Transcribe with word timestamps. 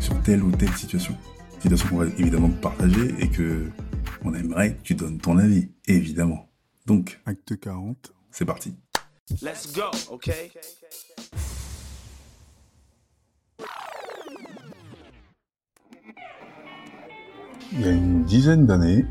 Sur 0.00 0.20
telle 0.22 0.42
ou 0.42 0.50
telle 0.50 0.72
situation. 0.72 1.16
Situation 1.60 1.88
qu'on 1.88 1.98
va 1.98 2.06
évidemment 2.18 2.50
partager 2.50 3.14
et 3.18 3.28
que 3.28 3.70
on 4.24 4.34
aimerait 4.34 4.74
que 4.74 4.82
tu 4.82 4.94
donnes 4.94 5.18
ton 5.18 5.38
avis, 5.38 5.68
évidemment. 5.86 6.48
Donc, 6.86 7.20
acte 7.26 7.58
40, 7.58 8.12
c'est 8.30 8.44
parti. 8.44 8.74
Let's 9.42 9.72
go, 9.72 9.82
okay? 10.10 10.52
Il 17.72 17.80
y 17.80 17.88
a 17.88 17.90
une 17.90 18.24
dizaine 18.24 18.66
d'années, 18.66 19.04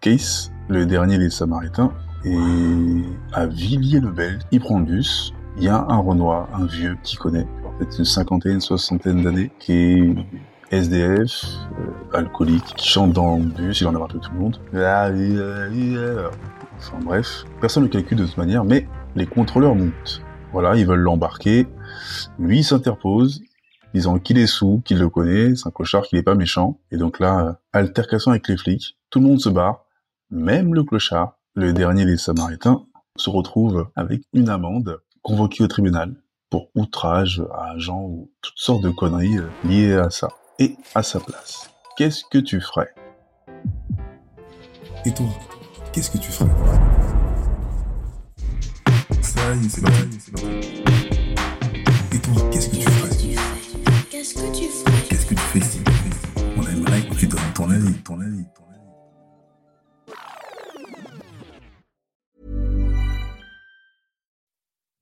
Case, 0.00 0.50
le 0.68 0.86
dernier 0.86 1.18
des 1.18 1.30
Samaritains, 1.30 1.92
et 2.24 2.36
à 3.32 3.46
Villiers-le-Bel, 3.46 4.38
il 4.50 4.60
prend 4.60 4.78
le 4.78 4.86
bus. 4.86 5.32
Il 5.56 5.64
y 5.64 5.68
a 5.68 5.76
un 5.76 5.98
Renoir, 5.98 6.48
un 6.54 6.66
vieux 6.66 6.96
qui 7.02 7.16
connaît, 7.16 7.46
peut-être 7.78 7.98
une 7.98 8.04
cinquantaine, 8.04 8.60
soixantaine 8.60 9.22
d'années, 9.22 9.50
qui 9.58 9.72
est 9.72 10.14
SDF, 10.70 11.44
euh, 11.78 12.16
alcoolique, 12.16 12.74
qui 12.76 12.88
chante 12.88 13.12
dans 13.12 13.36
le 13.36 13.44
bus, 13.44 13.80
il 13.80 13.86
en 13.86 13.94
a 13.94 13.98
marre 13.98 14.08
de 14.08 14.18
tout 14.18 14.30
le 14.32 14.38
monde. 14.38 14.60
Enfin 16.76 16.98
bref, 17.02 17.44
personne 17.60 17.84
ne 17.84 17.88
calcule 17.88 18.18
de 18.18 18.26
toute 18.26 18.36
manière, 18.36 18.64
mais 18.64 18.86
les 19.16 19.26
contrôleurs 19.26 19.74
montent. 19.74 20.22
Voilà, 20.52 20.76
ils 20.76 20.86
veulent 20.86 21.00
l'embarquer. 21.00 21.66
Lui 22.38 22.62
s'interpose, 22.62 23.42
disant 23.94 24.18
qu'il 24.18 24.38
est 24.38 24.46
sous, 24.46 24.82
qu'il 24.84 24.98
le 24.98 25.08
connaît, 25.08 25.54
c'est 25.54 25.68
un 25.68 25.70
clochard, 25.70 26.02
qu'il 26.02 26.18
est 26.18 26.22
pas 26.22 26.34
méchant. 26.34 26.78
Et 26.90 26.96
donc 26.96 27.18
là, 27.20 27.40
euh, 27.40 27.52
altercation 27.72 28.32
avec 28.32 28.48
les 28.48 28.56
flics, 28.56 28.96
tout 29.10 29.20
le 29.20 29.26
monde 29.26 29.40
se 29.40 29.48
barre, 29.48 29.84
même 30.30 30.74
le 30.74 30.84
clochard, 30.84 31.38
le 31.54 31.72
dernier 31.72 32.04
des 32.04 32.16
Samaritains, 32.16 32.84
se 33.16 33.30
retrouve 33.30 33.88
avec 33.96 34.22
une 34.32 34.48
amende, 34.48 35.00
convoqué 35.22 35.64
au 35.64 35.68
tribunal 35.68 36.14
pour 36.50 36.70
outrage 36.74 37.42
à 37.54 37.72
agent 37.72 38.00
ou 38.00 38.30
toutes 38.40 38.58
sortes 38.58 38.82
de 38.82 38.90
conneries 38.90 39.38
euh, 39.38 39.48
liées 39.64 39.94
à 39.94 40.10
ça. 40.10 40.28
Et 40.58 40.76
à 40.94 41.02
sa 41.02 41.20
place, 41.20 41.70
qu'est-ce 41.96 42.24
que 42.30 42.38
tu 42.38 42.60
ferais? 42.60 42.92
Et 45.04 45.12
toi, 45.14 45.26
qu'est-ce 45.92 46.10
que 46.10 46.18
tu 46.18 46.32
ferais? 46.32 46.50
Ça 49.22 49.54
y 49.54 49.64
est, 49.64 49.68
c'est 49.68 49.82
parti, 49.82 50.18
c'est 50.18 50.32
parti. 50.32 50.82
Et 52.12 52.18
toi, 52.18 52.34
qu'est-ce 52.50 52.68
que 52.68 52.76
tu 52.76 52.82
ferais? 52.82 53.16
Qu'est-ce 54.10 54.34
que 54.34 54.56
tu 54.56 54.64
ferais? 54.64 55.02
Qu'est-ce 55.08 55.26
que 55.26 55.34
tu 55.34 55.40
fais? 55.40 55.60
Si 55.60 55.78
On 56.56 56.62
aimerait 56.66 57.02
que 57.02 57.14
tu 57.14 57.26
donnes 57.28 57.40
ton 57.54 57.70
avis, 57.70 57.94
ton 58.02 58.20
avis, 58.20 58.44
ton 58.54 58.64
avis. 58.64 58.67